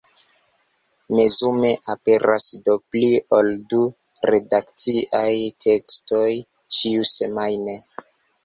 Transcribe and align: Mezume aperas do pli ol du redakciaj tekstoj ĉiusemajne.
Mezume 1.17 1.73
aperas 1.93 2.45
do 2.69 2.75
pli 2.95 3.11
ol 3.39 3.51
du 3.75 3.83
redakciaj 4.31 5.29
tekstoj 5.67 6.27
ĉiusemajne. 6.79 7.79